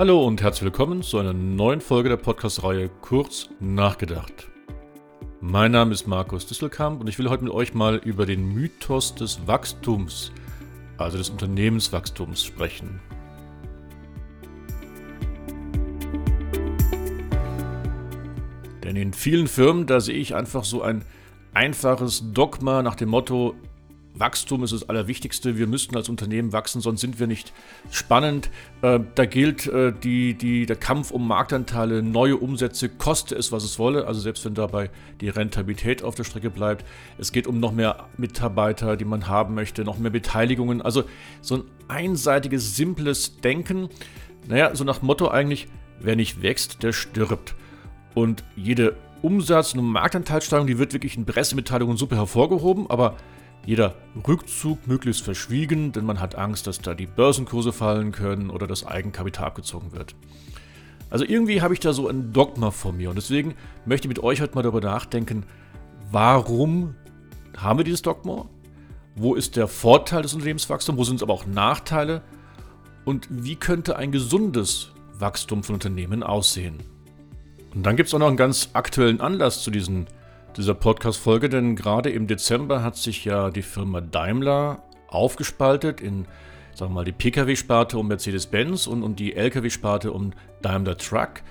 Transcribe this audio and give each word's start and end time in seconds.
Hallo 0.00 0.26
und 0.26 0.40
herzlich 0.40 0.62
willkommen 0.62 1.02
zu 1.02 1.18
einer 1.18 1.34
neuen 1.34 1.82
Folge 1.82 2.08
der 2.08 2.16
Podcast-Reihe 2.16 2.88
Kurz 3.02 3.50
nachgedacht. 3.60 4.48
Mein 5.42 5.72
Name 5.72 5.92
ist 5.92 6.06
Markus 6.06 6.46
Disselkamp 6.46 7.02
und 7.02 7.06
ich 7.06 7.18
will 7.18 7.28
heute 7.28 7.44
mit 7.44 7.52
euch 7.52 7.74
mal 7.74 7.96
über 7.96 8.24
den 8.24 8.54
Mythos 8.54 9.14
des 9.14 9.46
Wachstums, 9.46 10.32
also 10.96 11.18
des 11.18 11.28
Unternehmenswachstums, 11.28 12.42
sprechen. 12.42 12.98
Denn 18.82 18.96
in 18.96 19.12
vielen 19.12 19.48
Firmen, 19.48 19.86
da 19.86 20.00
sehe 20.00 20.16
ich 20.16 20.34
einfach 20.34 20.64
so 20.64 20.80
ein 20.80 21.04
einfaches 21.52 22.32
Dogma 22.32 22.82
nach 22.82 22.94
dem 22.94 23.10
Motto, 23.10 23.54
Wachstum 24.20 24.62
ist 24.62 24.72
das 24.72 24.88
Allerwichtigste. 24.88 25.58
Wir 25.58 25.66
müssten 25.66 25.96
als 25.96 26.08
Unternehmen 26.08 26.52
wachsen, 26.52 26.80
sonst 26.80 27.00
sind 27.00 27.18
wir 27.18 27.26
nicht 27.26 27.52
spannend. 27.90 28.50
Äh, 28.82 29.00
da 29.14 29.24
gilt 29.24 29.66
äh, 29.66 29.92
die, 29.92 30.34
die, 30.34 30.66
der 30.66 30.76
Kampf 30.76 31.10
um 31.10 31.26
Marktanteile, 31.26 32.02
neue 32.02 32.36
Umsätze, 32.36 32.88
koste 32.88 33.34
es, 33.34 33.50
was 33.50 33.64
es 33.64 33.78
wolle. 33.78 34.06
Also 34.06 34.20
selbst 34.20 34.44
wenn 34.44 34.54
dabei 34.54 34.90
die 35.20 35.28
Rentabilität 35.28 36.04
auf 36.04 36.14
der 36.14 36.24
Strecke 36.24 36.50
bleibt. 36.50 36.84
Es 37.18 37.32
geht 37.32 37.46
um 37.46 37.58
noch 37.58 37.72
mehr 37.72 38.08
Mitarbeiter, 38.16 38.96
die 38.96 39.04
man 39.04 39.26
haben 39.26 39.54
möchte, 39.54 39.84
noch 39.84 39.98
mehr 39.98 40.10
Beteiligungen. 40.10 40.82
Also 40.82 41.04
so 41.40 41.56
ein 41.56 41.64
einseitiges, 41.88 42.76
simples 42.76 43.40
Denken. 43.40 43.88
Naja, 44.46 44.74
so 44.76 44.84
nach 44.84 45.02
Motto 45.02 45.28
eigentlich, 45.28 45.68
wer 46.00 46.16
nicht 46.16 46.42
wächst, 46.42 46.82
der 46.82 46.92
stirbt. 46.92 47.54
Und 48.14 48.44
jede 48.56 48.96
Umsatz- 49.22 49.74
und 49.74 49.84
Marktanteilsteigerung, 49.84 50.66
die 50.66 50.78
wird 50.78 50.92
wirklich 50.92 51.16
in 51.16 51.26
Pressemitteilungen 51.26 51.96
super 51.96 52.16
hervorgehoben, 52.16 52.88
aber 52.88 53.16
jeder 53.66 53.94
Rückzug 54.26 54.86
möglichst 54.86 55.22
verschwiegen, 55.22 55.92
denn 55.92 56.04
man 56.04 56.20
hat 56.20 56.34
Angst, 56.34 56.66
dass 56.66 56.80
da 56.80 56.94
die 56.94 57.06
Börsenkurse 57.06 57.72
fallen 57.72 58.12
können 58.12 58.50
oder 58.50 58.66
das 58.66 58.86
Eigenkapital 58.86 59.46
abgezogen 59.46 59.92
wird. 59.92 60.14
Also 61.10 61.24
irgendwie 61.24 61.60
habe 61.60 61.74
ich 61.74 61.80
da 61.80 61.92
so 61.92 62.08
ein 62.08 62.32
Dogma 62.32 62.70
vor 62.70 62.92
mir 62.92 63.10
und 63.10 63.16
deswegen 63.16 63.54
möchte 63.84 64.06
ich 64.06 64.08
mit 64.08 64.22
euch 64.22 64.40
heute 64.40 64.54
mal 64.54 64.62
darüber 64.62 64.80
nachdenken, 64.80 65.44
warum 66.10 66.94
haben 67.56 67.78
wir 67.78 67.84
dieses 67.84 68.02
Dogma? 68.02 68.48
Wo 69.16 69.34
ist 69.34 69.56
der 69.56 69.68
Vorteil 69.68 70.22
des 70.22 70.34
Unternehmenswachstums? 70.34 70.98
Wo 70.98 71.04
sind 71.04 71.16
es 71.16 71.22
aber 71.22 71.34
auch 71.34 71.46
Nachteile? 71.46 72.22
Und 73.04 73.26
wie 73.28 73.56
könnte 73.56 73.96
ein 73.96 74.12
gesundes 74.12 74.92
Wachstum 75.18 75.64
von 75.64 75.74
Unternehmen 75.74 76.22
aussehen? 76.22 76.78
Und 77.74 77.84
dann 77.84 77.96
gibt 77.96 78.08
es 78.08 78.14
auch 78.14 78.18
noch 78.18 78.28
einen 78.28 78.36
ganz 78.36 78.70
aktuellen 78.72 79.20
Anlass 79.20 79.62
zu 79.62 79.70
diesen 79.70 80.06
dieser 80.56 80.74
Podcast-Folge, 80.74 81.48
denn 81.48 81.76
gerade 81.76 82.10
im 82.10 82.26
Dezember 82.26 82.82
hat 82.82 82.96
sich 82.96 83.24
ja 83.24 83.50
die 83.50 83.62
Firma 83.62 84.00
Daimler 84.00 84.82
aufgespaltet 85.08 86.00
in, 86.00 86.26
sagen 86.74 86.92
wir 86.92 86.96
mal, 86.96 87.04
die 87.04 87.12
Pkw-Sparte 87.12 87.98
um 87.98 88.08
Mercedes-Benz 88.08 88.86
und, 88.86 89.02
und 89.02 89.18
die 89.18 89.34
Lkw-Sparte 89.34 90.12
um 90.12 90.32
Daimler 90.62 90.96
Truck. 90.96 91.42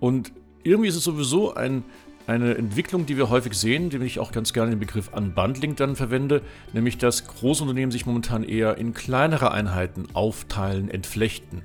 Und 0.00 0.32
irgendwie 0.62 0.88
ist 0.88 0.96
es 0.96 1.04
sowieso 1.04 1.54
ein, 1.54 1.84
eine 2.26 2.56
Entwicklung, 2.56 3.06
die 3.06 3.16
wir 3.16 3.28
häufig 3.30 3.54
sehen, 3.54 3.90
die 3.90 3.98
ich 3.98 4.18
auch 4.18 4.32
ganz 4.32 4.52
gerne 4.52 4.70
den 4.70 4.80
Begriff 4.80 5.10
Unbundling 5.12 5.76
dann 5.76 5.96
verwende, 5.96 6.42
nämlich 6.72 6.98
dass 6.98 7.26
Großunternehmen 7.26 7.90
sich 7.90 8.06
momentan 8.06 8.44
eher 8.44 8.78
in 8.78 8.94
kleinere 8.94 9.50
Einheiten 9.50 10.06
aufteilen, 10.14 10.90
entflechten. 10.90 11.62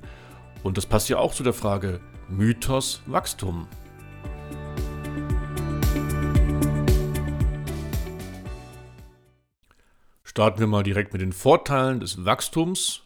Und 0.62 0.76
das 0.76 0.86
passt 0.86 1.08
ja 1.08 1.18
auch 1.18 1.34
zu 1.34 1.42
der 1.42 1.54
Frage 1.54 2.00
Mythos 2.28 3.02
Wachstum. 3.06 3.66
Starten 10.30 10.60
wir 10.60 10.68
mal 10.68 10.84
direkt 10.84 11.12
mit 11.12 11.22
den 11.22 11.32
Vorteilen 11.32 11.98
des 11.98 12.24
Wachstums, 12.24 13.02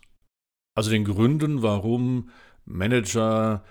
also 0.75 0.91
den 0.91 1.07
Gründen, 1.07 1.63
warum 1.63 2.29
Manager, 2.67 3.65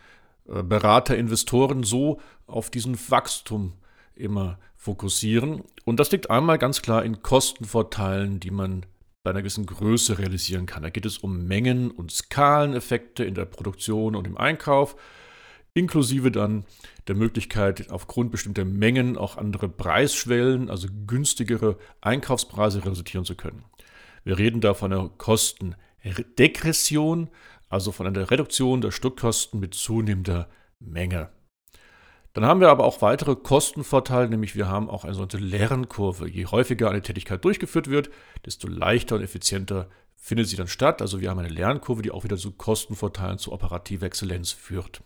äh, 0.48 0.64
Berater, 0.64 1.16
Investoren 1.16 1.84
so 1.84 2.20
auf 2.48 2.72
diesen 2.72 2.98
Wachstum 3.12 3.74
immer 4.16 4.58
fokussieren. 4.76 5.62
Und 5.86 6.00
das 6.00 6.12
liegt 6.12 6.32
einmal 6.32 6.58
ganz 6.58 6.82
klar 6.82 7.06
in 7.06 7.22
Kostenvorteilen, 7.22 8.40
die 8.40 8.50
man 8.50 8.88
bei 9.22 9.30
einer 9.30 9.42
gewissen 9.44 9.68
Größe 9.68 10.18
realisieren 10.18 10.66
kann. 10.66 10.82
Da 10.82 10.90
geht 10.90 11.06
es 11.06 11.20
um 11.20 11.46
Mengen- 11.46 11.92
und 11.92 12.12
Skaleneffekte 12.12 13.24
in 13.24 13.36
der 13.36 13.46
Produktion 13.46 14.16
und 14.16 14.26
im 14.26 14.36
Einkauf 14.36 14.96
inklusive 15.74 16.32
dann 16.32 16.66
der 17.08 17.16
Möglichkeit, 17.16 17.90
aufgrund 17.90 18.32
bestimmter 18.32 18.66
Mengen 18.66 19.18
auch 19.18 19.38
andere 19.38 19.70
Preisschwellen, 19.70 20.70
also 20.70 20.90
günstigere 21.08 21.78
Einkaufspreise 22.02 22.86
resultieren 22.86 23.26
zu 23.26 23.36
können. 23.36 23.64
Wir 24.24 24.38
reden 24.38 24.62
da 24.62 24.74
von 24.74 24.94
einer 24.94 25.10
Kostendegression, 25.10 27.30
also 27.70 27.92
von 27.92 28.08
einer 28.08 28.32
Reduktion 28.32 28.82
der 28.82 28.92
Stückkosten 28.92 29.60
mit 29.60 29.74
zunehmender 29.74 30.48
Menge. 30.80 31.30
Dann 32.34 32.46
haben 32.46 32.62
wir 32.62 32.70
aber 32.70 32.86
auch 32.86 33.02
weitere 33.02 33.36
Kostenvorteile, 33.36 34.30
nämlich 34.30 34.56
wir 34.56 34.68
haben 34.68 34.90
auch 34.90 35.04
eine 35.04 35.14
sogenannte 35.14 35.38
Lernkurve. 35.38 36.28
Je 36.28 36.48
häufiger 36.48 36.90
eine 36.90 37.02
Tätigkeit 37.02 37.44
durchgeführt 37.46 37.90
wird, 37.90 38.10
desto 38.46 38.68
leichter 38.68 39.16
und 39.16 39.22
effizienter 39.22 39.90
findet 40.16 40.48
sie 40.48 40.56
dann 40.56 40.68
statt. 40.68 41.02
Also 41.02 41.22
wir 41.22 41.30
haben 41.30 41.40
eine 41.40 41.50
Lernkurve, 41.50 42.02
die 42.02 42.12
auch 42.12 42.24
wieder 42.24 42.38
zu 42.38 42.52
Kostenvorteilen, 42.52 43.38
zu 43.38 43.52
operativer 43.52 44.08
Exzellenz 44.08 44.52
führt. 44.52 45.04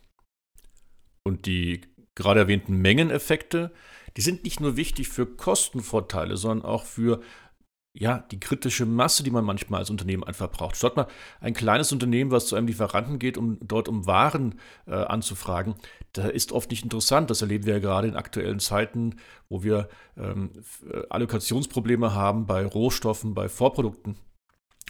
Und 1.27 1.45
die 1.45 1.81
gerade 2.15 2.39
erwähnten 2.39 2.77
Mengeneffekte, 2.77 3.71
die 4.15 4.21
sind 4.21 4.43
nicht 4.45 4.59
nur 4.59 4.77
wichtig 4.77 5.09
für 5.09 5.25
Kostenvorteile, 5.25 6.37
sondern 6.37 6.65
auch 6.65 6.85
für 6.85 7.21
ja, 7.99 8.19
die 8.31 8.39
kritische 8.39 8.85
Masse, 8.85 9.23
die 9.23 9.31
man 9.31 9.43
manchmal 9.43 9.79
als 9.79 9.89
Unternehmen 9.89 10.23
einfach 10.23 10.51
braucht. 10.51 10.77
Statt 10.77 10.95
mal 10.95 11.07
ein 11.41 11.53
kleines 11.53 11.91
Unternehmen, 11.91 12.31
was 12.31 12.47
zu 12.47 12.55
einem 12.55 12.67
Lieferanten 12.67 13.17
geht, 13.19 13.37
um 13.37 13.57
dort 13.59 13.89
um 13.89 14.05
Waren 14.05 14.55
äh, 14.85 14.93
anzufragen, 14.93 15.75
da 16.13 16.27
ist 16.27 16.51
oft 16.51 16.69
nicht 16.69 16.83
interessant. 16.83 17.29
Das 17.29 17.41
erleben 17.41 17.65
wir 17.65 17.73
ja 17.73 17.79
gerade 17.79 18.07
in 18.07 18.15
aktuellen 18.15 18.59
Zeiten, 18.59 19.15
wo 19.49 19.63
wir 19.63 19.89
ähm, 20.15 20.51
Allokationsprobleme 21.09 22.13
haben 22.13 22.45
bei 22.45 22.65
Rohstoffen, 22.65 23.33
bei 23.33 23.49
Vorprodukten. 23.49 24.15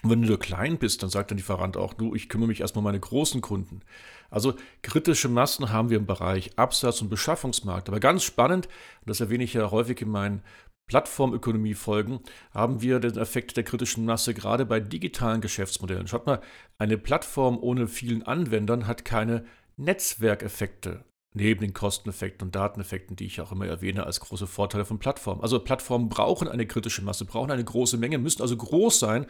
Und 0.03 0.11
wenn 0.11 0.21
du 0.21 0.37
klein 0.37 0.77
bist, 0.77 1.01
dann 1.01 1.09
sagt 1.09 1.31
der 1.31 1.37
Lieferant 1.37 1.75
auch, 1.75 1.93
du, 1.93 2.13
ich 2.13 2.29
kümmere 2.29 2.47
mich 2.47 2.61
erstmal 2.61 2.81
um 2.81 2.85
meine 2.85 2.99
großen 2.99 3.41
Kunden. 3.41 3.81
Also 4.29 4.53
kritische 4.83 5.29
Massen 5.29 5.71
haben 5.71 5.89
wir 5.89 5.97
im 5.97 6.05
Bereich 6.05 6.57
Absatz- 6.57 7.01
und 7.01 7.09
Beschaffungsmarkt. 7.09 7.89
Aber 7.89 7.99
ganz 7.99 8.23
spannend, 8.23 8.67
und 8.67 9.09
das 9.09 9.21
erwähne 9.21 9.43
ich 9.43 9.53
ja 9.53 9.71
häufig 9.71 10.01
in 10.01 10.09
meinen 10.09 10.43
Plattformökonomie-Folgen, 10.87 12.19
haben 12.53 12.81
wir 12.81 12.99
den 12.99 13.17
Effekt 13.17 13.57
der 13.57 13.63
kritischen 13.63 14.05
Masse 14.05 14.33
gerade 14.33 14.65
bei 14.65 14.79
digitalen 14.79 15.41
Geschäftsmodellen. 15.41 16.07
Schaut 16.07 16.27
mal, 16.27 16.41
eine 16.77 16.97
Plattform 16.97 17.57
ohne 17.59 17.87
vielen 17.87 18.23
Anwendern 18.23 18.87
hat 18.87 19.03
keine 19.03 19.45
Netzwerkeffekte 19.77 21.03
neben 21.33 21.61
den 21.61 21.73
Kosteneffekten 21.73 22.47
und 22.47 22.55
Dateneffekten, 22.55 23.15
die 23.15 23.25
ich 23.25 23.41
auch 23.41 23.51
immer 23.51 23.67
erwähne 23.67 24.05
als 24.05 24.19
große 24.19 24.47
Vorteile 24.47 24.85
von 24.85 24.97
Plattformen. 24.97 25.41
Also 25.41 25.59
Plattformen 25.59 26.09
brauchen 26.09 26.47
eine 26.47 26.65
kritische 26.65 27.03
Masse, 27.03 27.25
brauchen 27.25 27.51
eine 27.51 27.63
große 27.63 27.97
Menge, 27.97 28.17
müssen 28.17 28.41
also 28.41 28.57
groß 28.57 28.99
sein, 28.99 29.27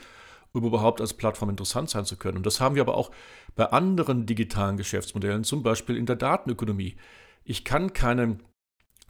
um 0.54 0.64
überhaupt 0.64 1.02
als 1.02 1.14
Plattform 1.14 1.50
interessant 1.50 1.90
sein 1.90 2.06
zu 2.06 2.18
können. 2.18 2.38
Und 2.38 2.46
das 2.46 2.60
haben 2.60 2.76
wir 2.76 2.82
aber 2.82 2.96
auch 2.96 3.12
bei 3.56 3.66
anderen 3.66 4.26
digitalen 4.26 4.78
Geschäftsmodellen, 4.78 5.44
zum 5.44 5.64
Beispiel 5.64 5.98
in 5.98 6.06
der 6.06 6.16
Datenökonomie. 6.16 6.96
Ich 7.44 7.64
kann 7.64 7.94
keine 7.94 8.40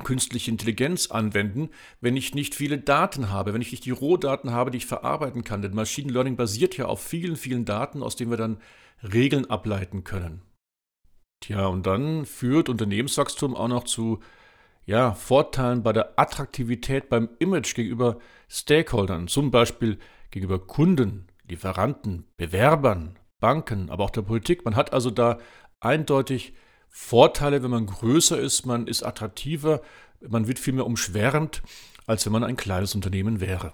künstliche 0.03 0.52
Intelligenz 0.52 1.09
anwenden, 1.09 1.70
wenn 2.02 2.16
ich 2.16 2.36
nicht 2.36 2.53
viele 2.53 2.78
Daten 2.78 3.31
habe, 3.31 3.53
wenn 3.53 3.62
ich 3.62 3.72
nicht 3.72 3.86
die 3.86 3.92
Rohdaten 3.92 4.52
habe, 4.52 4.72
die 4.72 4.78
ich 4.78 4.86
verarbeiten 4.86 5.44
kann. 5.44 5.62
Denn 5.62 5.74
Machine 5.74 6.12
Learning 6.12 6.36
basiert 6.36 6.78
ja 6.78 6.86
auf 6.86 7.02
vielen, 7.03 7.36
vielen 7.36 7.66
Daten, 7.66 8.03
aus 8.03 8.16
denen 8.16 8.31
wir 8.31 8.38
dann 8.38 8.59
Regeln 9.02 9.50
ableiten 9.50 10.03
können. 10.03 10.42
Tja, 11.40 11.68
und 11.68 11.86
dann 11.86 12.26
führt 12.26 12.70
Unternehmenswachstum 12.70 13.56
auch 13.56 13.68
noch 13.68 13.84
zu 13.84 14.20
ja, 14.86 15.14
Vorteilen 15.14 15.84
bei 15.84 15.94
der 15.94 16.17
Attraktivität 16.17 17.09
beim 17.09 17.29
Image 17.40 17.76
gegenüber 17.76 18.20
Stakeholdern, 18.50 19.28
zum 19.28 19.52
Beispiel 19.52 20.00
gegenüber 20.32 20.66
Kunden, 20.66 21.28
Lieferanten, 21.47 22.26
Bewerbern, 22.38 23.17
Banken, 23.40 23.90
aber 23.90 24.03
auch 24.03 24.09
der 24.09 24.22
Politik. 24.23 24.66
Man 24.66 24.76
hat 24.76 24.94
also 24.94 25.11
da 25.11 25.38
eindeutig 25.79 26.53
Vorteile, 26.90 27.64
wenn 27.64 27.72
man 27.72 27.85
größer 27.85 28.40
ist, 28.40 28.66
man 28.66 28.88
ist 28.88 29.03
attraktiver, 29.03 29.82
man 30.20 30.47
wird 30.47 30.59
viel 30.59 30.73
mehr 30.73 30.85
umschwärmt, 30.85 31.61
als 32.05 32.26
wenn 32.26 32.34
man 32.34 32.44
ein 32.44 32.58
kleines 32.58 32.96
Unternehmen 32.96 33.40
wäre. 33.40 33.72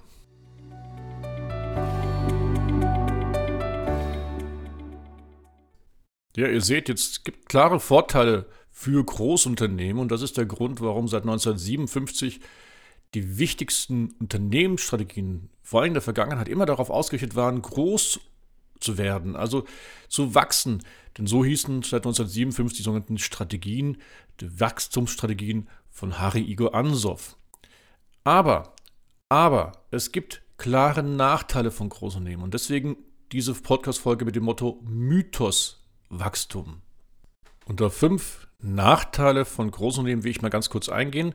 Ja, 6.36 6.48
ihr 6.48 6.62
seht, 6.62 6.90
jetzt 6.90 7.26
gibt 7.26 7.48
klare 7.48 7.80
Vorteile 7.80 8.48
für 8.72 9.04
Großunternehmen 9.04 10.02
und 10.02 10.12
das 10.12 10.24
ist 10.24 10.36
der 10.36 10.48
Grund, 10.48 10.82
warum 10.82 11.08
seit 11.08 11.24
1957 11.24 12.42
die 13.14 13.38
wichtigsten 13.38 14.14
Unternehmensstrategien, 14.20 15.50
vor 15.62 15.82
allem 15.82 15.90
in 15.90 15.94
der 15.96 16.02
Vergangenheit, 16.02 16.48
immer 16.48 16.66
darauf 16.66 16.90
ausgerichtet 16.90 17.36
waren, 17.36 17.62
groß 17.62 18.20
zu 18.80 18.98
werden, 18.98 19.36
also 19.36 19.66
zu 20.10 20.36
wachsen. 20.36 20.84
Denn 21.18 21.28
so 21.28 21.46
hießen 21.46 21.84
seit 21.84 22.06
1957 22.06 22.78
die 22.78 22.84
sogenannten 22.84 23.18
Strategien, 23.18 23.98
die 24.40 24.60
Wachstumsstrategien 24.60 25.70
von 25.90 26.20
Harry 26.20 26.42
Igor 26.42 26.74
Ansoff. 26.74 27.38
Aber, 28.24 28.74
aber, 29.30 29.74
es 29.92 30.12
gibt 30.12 30.42
klare 30.58 31.04
Nachteile 31.04 31.72
von 31.72 31.90
Großunternehmen 31.90 32.44
und 32.44 32.54
deswegen 32.54 32.98
diese 33.32 33.54
Podcast-Folge 33.54 34.26
mit 34.26 34.36
dem 34.36 34.44
Motto 34.44 34.80
Mythos 34.84 35.84
Wachstum. 36.10 36.82
Unter 37.66 37.90
fünf 37.90 38.48
Nachteile 38.60 39.46
von 39.46 39.72
Großunternehmen 39.72 40.24
will 40.24 40.32
ich 40.32 40.42
mal 40.42 40.50
ganz 40.50 40.70
kurz 40.70 40.90
eingehen 40.90 41.34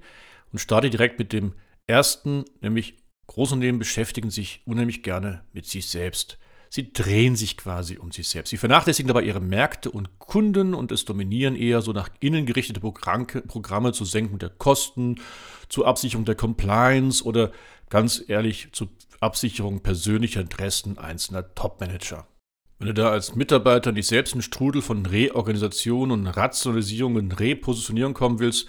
und 0.52 0.58
starte 0.58 0.90
direkt 0.90 1.18
mit 1.18 1.32
dem 1.32 1.54
ersten, 1.88 2.44
nämlich 2.60 2.96
Großunternehmen 3.26 3.78
beschäftigen 3.78 4.30
sich 4.30 4.62
unheimlich 4.64 5.02
gerne 5.02 5.44
mit 5.52 5.66
sich 5.66 5.88
selbst. 5.88 6.38
Sie 6.70 6.92
drehen 6.92 7.34
sich 7.34 7.56
quasi 7.56 7.96
um 7.96 8.12
sich 8.12 8.28
selbst. 8.28 8.50
Sie 8.50 8.58
vernachlässigen 8.58 9.08
dabei 9.08 9.22
ihre 9.22 9.40
Märkte 9.40 9.90
und 9.90 10.18
Kunden 10.18 10.74
und 10.74 10.92
es 10.92 11.04
dominieren 11.04 11.56
eher 11.56 11.80
so 11.80 11.92
nach 11.92 12.10
innen 12.20 12.44
gerichtete 12.44 12.80
Programme 12.80 13.92
zur 13.92 14.06
Senkung 14.06 14.38
der 14.38 14.50
Kosten, 14.50 15.16
zur 15.68 15.86
Absicherung 15.86 16.26
der 16.26 16.34
Compliance 16.34 17.24
oder 17.24 17.52
ganz 17.88 18.22
ehrlich 18.28 18.68
zur 18.72 18.88
Absicherung 19.20 19.80
persönlicher 19.82 20.42
Interessen 20.42 20.98
einzelner 20.98 21.54
Topmanager. 21.54 22.26
Wenn 22.78 22.88
du 22.88 22.94
da 22.94 23.10
als 23.10 23.34
Mitarbeiter 23.34 23.90
nicht 23.90 24.06
selbst 24.06 24.34
einen 24.34 24.42
Strudel 24.42 24.82
von 24.82 25.04
Reorganisation 25.06 26.10
und 26.10 26.26
Rationalisierung 26.26 27.16
und 27.16 27.40
Repositionierung 27.40 28.14
kommen 28.14 28.38
willst, 28.38 28.68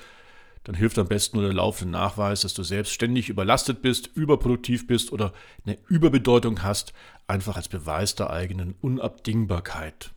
dann 0.63 0.75
hilft 0.75 0.99
am 0.99 1.07
besten 1.07 1.37
nur 1.37 1.45
der 1.45 1.55
laufende 1.55 1.91
Nachweis, 1.91 2.41
dass 2.41 2.53
du 2.53 2.63
selbst 2.63 2.91
ständig 2.93 3.29
überlastet 3.29 3.81
bist, 3.81 4.07
überproduktiv 4.07 4.87
bist 4.87 5.11
oder 5.11 5.33
eine 5.65 5.77
Überbedeutung 5.87 6.63
hast, 6.63 6.93
einfach 7.27 7.55
als 7.55 7.69
Beweis 7.69 8.15
der 8.15 8.29
eigenen 8.29 8.75
Unabdingbarkeit. 8.81 10.11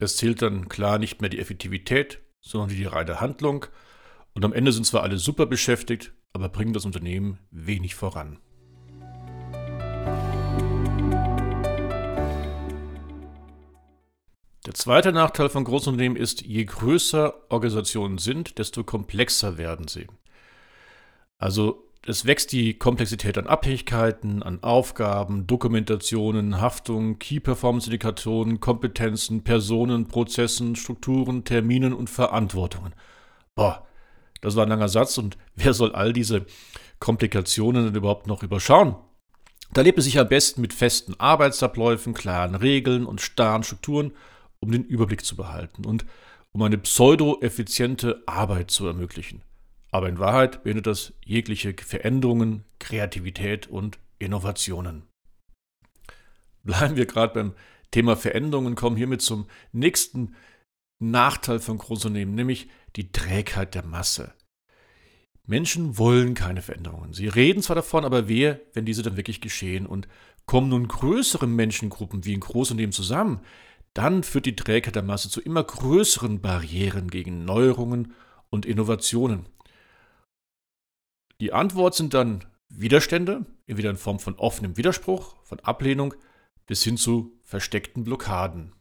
Es 0.00 0.16
zählt 0.16 0.42
dann 0.42 0.68
klar 0.68 0.98
nicht 0.98 1.20
mehr 1.20 1.30
die 1.30 1.40
Effektivität, 1.40 2.20
sondern 2.40 2.70
die 2.70 2.84
reine 2.84 3.20
Handlung. 3.20 3.66
Und 4.32 4.44
am 4.44 4.52
Ende 4.52 4.72
sind 4.72 4.84
zwar 4.84 5.02
alle 5.02 5.18
super 5.18 5.46
beschäftigt, 5.46 6.12
aber 6.32 6.48
bringen 6.48 6.72
das 6.72 6.84
Unternehmen 6.84 7.38
wenig 7.50 7.94
voran. 7.94 8.38
Der 14.68 14.74
zweite 14.74 15.12
Nachteil 15.12 15.48
von 15.48 15.64
Großunternehmen 15.64 16.18
ist, 16.18 16.42
je 16.42 16.62
größer 16.66 17.32
Organisationen 17.48 18.18
sind, 18.18 18.58
desto 18.58 18.84
komplexer 18.84 19.56
werden 19.56 19.88
sie. 19.88 20.06
Also 21.38 21.86
es 22.04 22.26
wächst 22.26 22.52
die 22.52 22.74
Komplexität 22.74 23.38
an 23.38 23.46
Abhängigkeiten, 23.46 24.42
an 24.42 24.62
Aufgaben, 24.62 25.46
Dokumentationen, 25.46 26.60
Haftung, 26.60 27.18
Key-Performance-Indikatoren, 27.18 28.60
Kompetenzen, 28.60 29.42
Personen, 29.42 30.06
Prozessen, 30.06 30.76
Strukturen, 30.76 31.44
Terminen 31.44 31.94
und 31.94 32.10
Verantwortungen. 32.10 32.92
Boah, 33.54 33.86
das 34.42 34.54
war 34.54 34.66
ein 34.66 34.68
langer 34.68 34.90
Satz 34.90 35.16
und 35.16 35.38
wer 35.56 35.72
soll 35.72 35.94
all 35.94 36.12
diese 36.12 36.44
Komplikationen 37.00 37.86
denn 37.86 37.94
überhaupt 37.94 38.26
noch 38.26 38.42
überschauen? 38.42 38.96
Da 39.72 39.80
lebt 39.80 39.96
es 39.96 40.04
sich 40.04 40.18
am 40.18 40.28
besten 40.28 40.60
mit 40.60 40.74
festen 40.74 41.18
Arbeitsabläufen, 41.18 42.12
klaren 42.12 42.54
Regeln 42.54 43.06
und 43.06 43.22
starren 43.22 43.62
Strukturen 43.62 44.12
um 44.60 44.70
den 44.72 44.84
Überblick 44.84 45.24
zu 45.24 45.36
behalten 45.36 45.84
und 45.84 46.04
um 46.52 46.62
eine 46.62 46.78
pseudo-effiziente 46.78 48.22
Arbeit 48.26 48.70
zu 48.70 48.86
ermöglichen. 48.86 49.42
Aber 49.90 50.08
in 50.08 50.18
Wahrheit 50.18 50.62
beendet 50.64 50.86
das 50.86 51.12
jegliche 51.24 51.74
Veränderungen, 51.74 52.64
Kreativität 52.78 53.66
und 53.66 53.98
Innovationen. 54.18 55.04
Bleiben 56.62 56.96
wir 56.96 57.06
gerade 57.06 57.34
beim 57.34 57.54
Thema 57.90 58.16
Veränderungen, 58.16 58.74
kommen 58.74 58.96
hiermit 58.96 59.22
zum 59.22 59.46
nächsten 59.72 60.34
Nachteil 60.98 61.60
von 61.60 61.78
Großunternehmen, 61.78 62.34
nämlich 62.34 62.68
die 62.96 63.12
Trägheit 63.12 63.74
der 63.74 63.84
Masse. 63.84 64.34
Menschen 65.46 65.96
wollen 65.96 66.34
keine 66.34 66.60
Veränderungen. 66.60 67.14
Sie 67.14 67.28
reden 67.28 67.62
zwar 67.62 67.76
davon, 67.76 68.04
aber 68.04 68.28
wer, 68.28 68.60
wenn 68.74 68.84
diese 68.84 69.02
dann 69.02 69.16
wirklich 69.16 69.40
geschehen? 69.40 69.86
Und 69.86 70.06
kommen 70.44 70.68
nun 70.68 70.88
größere 70.88 71.46
Menschengruppen 71.46 72.24
wie 72.24 72.34
in 72.34 72.40
Großunternehmen 72.40 72.92
zusammen, 72.92 73.40
dann 73.98 74.22
führt 74.22 74.46
die 74.46 74.54
Trägheit 74.54 74.94
der 74.94 75.02
Masse 75.02 75.28
zu 75.28 75.40
immer 75.40 75.64
größeren 75.64 76.40
Barrieren 76.40 77.10
gegen 77.10 77.44
Neuerungen 77.44 78.14
und 78.48 78.64
Innovationen. 78.64 79.46
Die 81.40 81.52
Antwort 81.52 81.96
sind 81.96 82.14
dann 82.14 82.44
Widerstände, 82.68 83.44
entweder 83.66 83.90
in 83.90 83.96
Form 83.96 84.20
von 84.20 84.36
offenem 84.36 84.76
Widerspruch, 84.76 85.34
von 85.42 85.58
Ablehnung 85.60 86.14
bis 86.68 86.84
hin 86.84 86.96
zu 86.96 87.32
versteckten 87.42 88.04
Blockaden. 88.04 88.72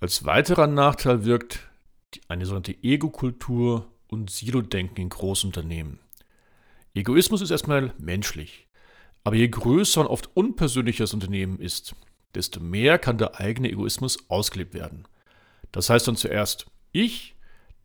Als 0.00 0.24
weiterer 0.24 0.68
Nachteil 0.68 1.26
wirkt 1.26 1.70
eine 2.28 2.46
sogenannte 2.46 2.82
Ego-Kultur 2.82 3.92
und 4.08 4.30
Silo-Denken 4.30 5.02
in 5.02 5.10
Großunternehmen. 5.10 6.01
Egoismus 6.94 7.40
ist 7.40 7.50
erstmal 7.50 7.92
menschlich. 7.98 8.68
Aber 9.24 9.36
je 9.36 9.48
größer 9.48 10.00
und 10.00 10.08
oft 10.08 10.30
unpersönlicher 10.34 11.04
das 11.04 11.14
Unternehmen 11.14 11.58
ist, 11.58 11.94
desto 12.34 12.60
mehr 12.60 12.98
kann 12.98 13.18
der 13.18 13.40
eigene 13.40 13.70
Egoismus 13.70 14.28
ausgelebt 14.28 14.74
werden. 14.74 15.06
Das 15.70 15.88
heißt 15.90 16.08
dann 16.08 16.16
zuerst 16.16 16.66
ich, 16.92 17.34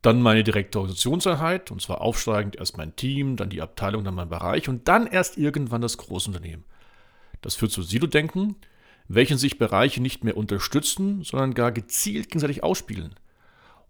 dann 0.01 0.21
meine 0.21 0.43
direkte 0.43 0.79
Organisationseinheit, 0.79 1.71
und 1.71 1.81
zwar 1.81 2.01
aufsteigend 2.01 2.55
erst 2.55 2.77
mein 2.77 2.95
Team, 2.95 3.35
dann 3.35 3.49
die 3.49 3.61
Abteilung, 3.61 4.03
dann 4.03 4.15
mein 4.15 4.29
Bereich 4.29 4.69
und 4.69 4.87
dann 4.87 5.07
erst 5.07 5.37
irgendwann 5.37 5.81
das 5.81 5.97
Großunternehmen. 5.97 6.65
Das 7.41 7.55
führt 7.55 7.71
zu 7.71 7.81
Silo-Denken, 7.81 8.55
welchen 9.07 9.37
sich 9.37 9.57
Bereiche 9.57 10.01
nicht 10.01 10.23
mehr 10.23 10.37
unterstützen, 10.37 11.23
sondern 11.23 11.53
gar 11.53 11.71
gezielt 11.71 12.27
gegenseitig 12.27 12.63
ausspielen. 12.63 13.15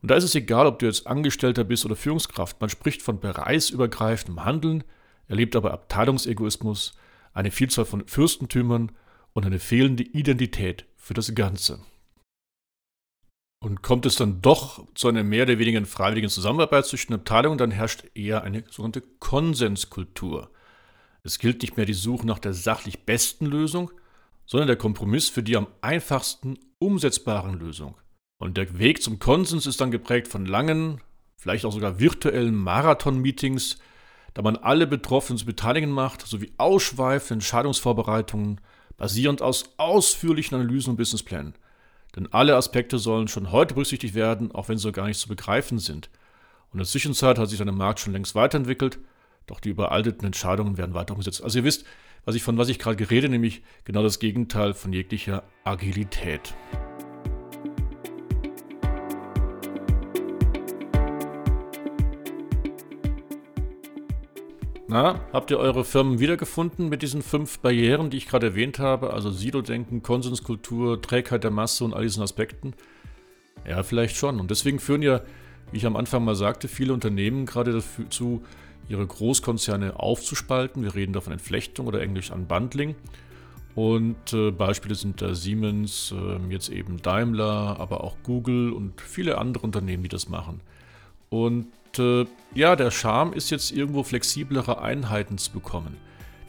Und 0.01 0.11
da 0.11 0.15
ist 0.15 0.23
es 0.23 0.35
egal, 0.35 0.67
ob 0.67 0.79
du 0.79 0.85
jetzt 0.85 1.07
Angestellter 1.07 1.63
bist 1.63 1.85
oder 1.85 1.95
Führungskraft, 1.95 2.61
man 2.61 2.69
spricht 2.69 3.01
von 3.01 3.19
bereichsübergreifendem 3.19 4.45
Handeln, 4.45 4.83
erlebt 5.27 5.55
aber 5.55 5.73
Abteilungsegoismus, 5.73 6.97
eine 7.33 7.51
Vielzahl 7.51 7.85
von 7.85 8.07
Fürstentümern 8.07 8.91
und 9.33 9.45
eine 9.45 9.59
fehlende 9.59 10.03
Identität 10.03 10.85
für 10.95 11.13
das 11.13 11.35
Ganze. 11.35 11.79
Und 13.59 13.81
kommt 13.81 14.05
es 14.05 14.15
dann 14.15 14.41
doch 14.41 14.85
zu 14.93 15.07
einer 15.07 15.23
mehr 15.23 15.43
oder 15.43 15.59
weniger 15.59 15.83
freiwilligen 15.85 16.29
Zusammenarbeit 16.29 16.85
zwischen 16.85 17.13
Abteilungen, 17.13 17.57
dann 17.57 17.71
herrscht 17.71 18.05
eher 18.13 18.43
eine 18.43 18.63
sogenannte 18.69 19.01
Konsenskultur. 19.19 20.51
Es 21.23 21.39
gilt 21.39 21.61
nicht 21.61 21.75
mehr 21.75 21.85
die 21.85 21.93
Suche 21.93 22.25
nach 22.25 22.39
der 22.39 22.53
sachlich 22.53 23.05
besten 23.05 23.45
Lösung, 23.47 23.91
sondern 24.45 24.67
der 24.67 24.77
Kompromiss 24.77 25.29
für 25.29 25.43
die 25.43 25.57
am 25.57 25.67
einfachsten 25.81 26.57
umsetzbaren 26.79 27.59
Lösung. 27.59 27.95
Und 28.39 28.57
der 28.57 28.77
Weg 28.77 29.01
zum 29.01 29.19
Konsens 29.19 29.65
ist 29.65 29.81
dann 29.81 29.91
geprägt 29.91 30.27
von 30.27 30.45
langen, 30.45 31.01
vielleicht 31.35 31.65
auch 31.65 31.73
sogar 31.73 31.99
virtuellen 31.99 32.55
Marathon-Meetings, 32.55 33.77
da 34.37 34.43
man 34.43 34.55
alle 34.55 34.85
Betroffenen 34.85 35.39
zu 35.39 35.47
beteiligen 35.47 35.89
macht, 35.89 36.21
sowie 36.21 36.51
ausschweifende 36.59 37.33
Entscheidungsvorbereitungen 37.33 38.61
basierend 38.95 39.41
aus 39.41 39.71
ausführlichen 39.77 40.53
Analysen 40.53 40.91
und 40.91 40.97
Businessplänen. 40.97 41.55
Denn 42.15 42.31
alle 42.31 42.55
Aspekte 42.55 42.99
sollen 42.99 43.27
schon 43.27 43.51
heute 43.51 43.73
berücksichtigt 43.73 44.13
werden, 44.13 44.51
auch 44.51 44.69
wenn 44.69 44.77
sie 44.77 44.91
gar 44.91 45.07
nicht 45.07 45.19
zu 45.19 45.27
begreifen 45.27 45.79
sind. 45.79 46.11
Und 46.67 46.73
in 46.73 46.77
der 46.77 46.85
Zwischenzeit 46.85 47.39
hat 47.39 47.49
sich 47.49 47.57
dann 47.57 47.65
der 47.65 47.75
Markt 47.75 47.99
schon 47.99 48.13
längst 48.13 48.35
weiterentwickelt, 48.35 48.99
doch 49.47 49.59
die 49.59 49.69
überalteten 49.69 50.27
Entscheidungen 50.27 50.77
werden 50.77 50.93
weiter 50.93 51.13
umgesetzt. 51.13 51.43
Also 51.43 51.57
ihr 51.57 51.63
wisst, 51.63 51.85
was 52.23 52.35
ich 52.35 52.43
von 52.43 52.59
was 52.59 52.69
ich 52.69 52.77
gerade 52.77 52.95
gerede, 52.95 53.29
nämlich 53.29 53.63
genau 53.85 54.03
das 54.03 54.19
Gegenteil 54.19 54.75
von 54.75 54.93
jeglicher 54.93 55.45
Agilität. 55.63 56.53
Na, 64.89 65.19
habt 65.33 65.51
ihr 65.51 65.59
eure 65.59 65.83
Firmen 65.83 66.19
wiedergefunden 66.19 66.87
mit 66.87 67.01
diesen 67.01 67.21
fünf 67.21 67.59
Barrieren, 67.59 68.09
die 68.09 68.15
ich 68.15 68.27
gerade 68.27 68.47
erwähnt 68.47 68.79
habe? 68.79 69.11
Also 69.11 69.29
Silo-Denken, 69.31 70.01
Konsenskultur, 70.01 71.01
Trägheit 71.01 71.43
der 71.43 71.51
Masse 71.51 71.83
und 71.83 71.93
all 71.93 72.03
diesen 72.03 72.23
Aspekten? 72.23 72.73
Ja, 73.67 73.83
vielleicht 73.83 74.15
schon. 74.15 74.39
Und 74.39 74.49
deswegen 74.49 74.79
führen 74.79 75.01
ja, 75.01 75.21
wie 75.73 75.77
ich 75.77 75.85
am 75.85 75.97
Anfang 75.97 76.23
mal 76.23 76.35
sagte, 76.35 76.69
viele 76.69 76.93
Unternehmen 76.93 77.45
gerade 77.45 77.73
dazu, 77.73 78.45
ihre 78.87 79.05
Großkonzerne 79.05 79.99
aufzuspalten. 79.99 80.81
Wir 80.83 80.95
reden 80.95 81.11
da 81.11 81.19
von 81.19 81.33
Entflechtung 81.33 81.87
oder 81.87 82.01
englisch 82.01 82.31
Unbundling. 82.31 82.95
Und 83.75 84.31
äh, 84.31 84.51
Beispiele 84.51 84.95
sind 84.95 85.21
da 85.21 85.35
Siemens, 85.35 86.13
äh, 86.13 86.39
jetzt 86.49 86.69
eben 86.69 87.01
Daimler, 87.01 87.75
aber 87.77 88.05
auch 88.05 88.15
Google 88.23 88.71
und 88.71 89.01
viele 89.01 89.37
andere 89.37 89.65
Unternehmen, 89.65 90.03
die 90.03 90.09
das 90.09 90.29
machen. 90.29 90.61
Und 91.29 91.67
äh, 91.97 92.25
ja, 92.53 92.75
der 92.75 92.91
Charme 92.91 93.33
ist 93.33 93.49
jetzt 93.49 93.71
irgendwo 93.71 94.03
flexiblere 94.03 94.81
Einheiten 94.81 95.37
zu 95.37 95.51
bekommen. 95.51 95.97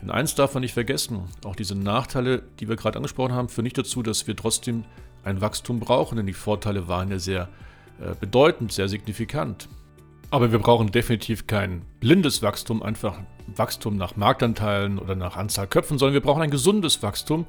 Denn 0.00 0.10
eins 0.10 0.34
darf 0.34 0.54
man 0.54 0.60
nicht 0.60 0.74
vergessen, 0.74 1.24
auch 1.44 1.56
diese 1.56 1.74
Nachteile, 1.74 2.42
die 2.60 2.68
wir 2.68 2.76
gerade 2.76 2.96
angesprochen 2.96 3.32
haben, 3.32 3.48
führen 3.48 3.64
nicht 3.64 3.78
dazu, 3.78 4.02
dass 4.02 4.26
wir 4.26 4.36
trotzdem 4.36 4.84
ein 5.24 5.40
Wachstum 5.40 5.80
brauchen, 5.80 6.16
denn 6.16 6.26
die 6.26 6.32
Vorteile 6.32 6.86
waren 6.86 7.10
ja 7.10 7.18
sehr 7.18 7.48
äh, 8.00 8.14
bedeutend, 8.18 8.72
sehr 8.72 8.88
signifikant. 8.88 9.68
Aber 10.30 10.52
wir 10.52 10.58
brauchen 10.58 10.92
definitiv 10.92 11.46
kein 11.46 11.82
blindes 12.00 12.42
Wachstum, 12.42 12.82
einfach 12.82 13.18
Wachstum 13.46 13.96
nach 13.96 14.16
Marktanteilen 14.16 14.98
oder 14.98 15.16
nach 15.16 15.36
Anzahl 15.36 15.66
Köpfen, 15.66 15.98
sondern 15.98 16.14
wir 16.14 16.20
brauchen 16.20 16.42
ein 16.42 16.50
gesundes 16.50 17.02
Wachstum. 17.02 17.46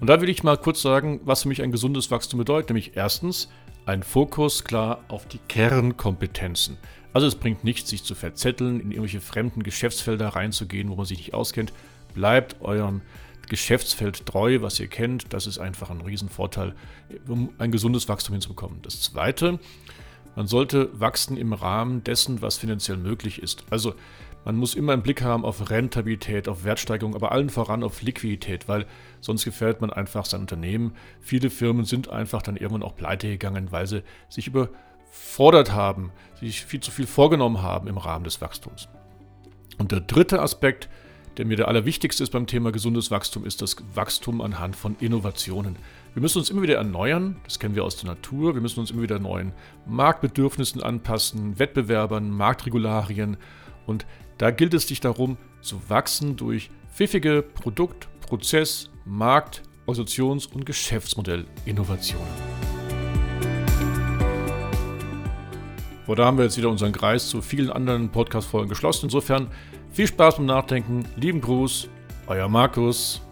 Und 0.00 0.08
da 0.08 0.20
will 0.20 0.28
ich 0.28 0.42
mal 0.42 0.56
kurz 0.56 0.80
sagen, 0.80 1.20
was 1.24 1.42
für 1.42 1.48
mich 1.48 1.62
ein 1.62 1.72
gesundes 1.72 2.10
Wachstum 2.10 2.38
bedeutet. 2.38 2.70
Nämlich 2.70 2.96
erstens 2.96 3.48
ein 3.86 4.02
Fokus 4.02 4.64
klar 4.64 5.04
auf 5.08 5.26
die 5.26 5.38
Kernkompetenzen. 5.48 6.78
Also 7.12 7.26
es 7.26 7.36
bringt 7.36 7.64
nichts, 7.64 7.90
sich 7.90 8.02
zu 8.02 8.14
verzetteln, 8.14 8.80
in 8.80 8.90
irgendwelche 8.90 9.20
fremden 9.20 9.62
Geschäftsfelder 9.62 10.28
reinzugehen, 10.28 10.90
wo 10.90 10.96
man 10.96 11.06
sich 11.06 11.18
nicht 11.18 11.34
auskennt. 11.34 11.72
Bleibt 12.14 12.60
eurem 12.60 13.02
Geschäftsfeld 13.48 14.26
treu, 14.26 14.62
was 14.62 14.80
ihr 14.80 14.88
kennt. 14.88 15.32
Das 15.32 15.46
ist 15.46 15.58
einfach 15.58 15.90
ein 15.90 16.00
Riesenvorteil, 16.00 16.74
um 17.28 17.50
ein 17.58 17.70
gesundes 17.70 18.08
Wachstum 18.08 18.32
hinzubekommen. 18.34 18.80
Das 18.82 19.00
Zweite, 19.02 19.60
man 20.34 20.46
sollte 20.46 20.88
wachsen 20.98 21.36
im 21.36 21.52
Rahmen 21.52 22.02
dessen, 22.02 22.42
was 22.42 22.56
finanziell 22.56 22.96
möglich 22.96 23.42
ist. 23.42 23.64
Also 23.70 23.94
man 24.44 24.56
muss 24.56 24.74
immer 24.74 24.92
einen 24.92 25.02
Blick 25.02 25.22
haben 25.22 25.44
auf 25.44 25.70
Rentabilität, 25.70 26.48
auf 26.48 26.64
Wertsteigerung, 26.64 27.14
aber 27.14 27.32
allen 27.32 27.48
voran 27.48 27.82
auf 27.82 28.02
Liquidität, 28.02 28.68
weil 28.68 28.86
sonst 29.20 29.44
gefällt 29.44 29.80
man 29.80 29.90
einfach 29.90 30.26
sein 30.26 30.42
Unternehmen. 30.42 30.94
Viele 31.20 31.48
Firmen 31.50 31.84
sind 31.84 32.10
einfach 32.10 32.42
dann 32.42 32.56
irgendwann 32.56 32.82
auch 32.82 32.94
pleite 32.94 33.28
gegangen, 33.28 33.72
weil 33.72 33.86
sie 33.86 34.02
sich 34.28 34.46
überfordert 34.46 35.72
haben, 35.72 36.12
sich 36.38 36.64
viel 36.64 36.80
zu 36.80 36.90
viel 36.90 37.06
vorgenommen 37.06 37.62
haben 37.62 37.88
im 37.88 37.96
Rahmen 37.96 38.24
des 38.24 38.40
Wachstums. 38.40 38.88
Und 39.78 39.92
der 39.92 40.00
dritte 40.00 40.42
Aspekt, 40.42 40.88
der 41.38 41.46
mir 41.46 41.56
der 41.56 41.68
allerwichtigste 41.68 42.22
ist 42.22 42.30
beim 42.30 42.46
Thema 42.46 42.70
gesundes 42.70 43.10
Wachstum, 43.10 43.44
ist 43.44 43.62
das 43.62 43.76
Wachstum 43.94 44.40
anhand 44.40 44.76
von 44.76 44.94
Innovationen. 45.00 45.76
Wir 46.12 46.22
müssen 46.22 46.38
uns 46.38 46.50
immer 46.50 46.62
wieder 46.62 46.76
erneuern, 46.76 47.36
das 47.44 47.58
kennen 47.58 47.74
wir 47.74 47.82
aus 47.82 47.96
der 47.96 48.10
Natur, 48.10 48.54
wir 48.54 48.60
müssen 48.60 48.78
uns 48.78 48.92
immer 48.92 49.02
wieder 49.02 49.18
neuen 49.18 49.52
Marktbedürfnissen 49.86 50.80
anpassen, 50.80 51.58
Wettbewerbern, 51.58 52.30
Marktregularien 52.30 53.36
und 53.86 54.06
da 54.38 54.50
gilt 54.50 54.74
es 54.74 54.88
sich 54.88 55.00
darum, 55.00 55.36
zu 55.60 55.80
wachsen 55.88 56.36
durch 56.36 56.70
pfiffige 56.92 57.42
Produkt-, 57.42 58.08
Prozess-, 58.20 58.90
Markt-, 59.04 59.62
Organisations- 59.86 60.46
und 60.46 60.66
Geschäftsmodellinnovationen. 60.66 62.26
Und 66.06 66.18
da 66.18 66.26
haben 66.26 66.36
wir 66.36 66.44
jetzt 66.44 66.58
wieder 66.58 66.68
unseren 66.68 66.92
Kreis 66.92 67.28
zu 67.28 67.40
vielen 67.40 67.70
anderen 67.70 68.10
Podcast-Folgen 68.10 68.68
geschlossen. 68.68 69.06
Insofern 69.06 69.48
viel 69.90 70.06
Spaß 70.06 70.36
beim 70.36 70.46
Nachdenken. 70.46 71.06
Lieben 71.16 71.40
Gruß, 71.40 71.88
euer 72.26 72.48
Markus. 72.48 73.23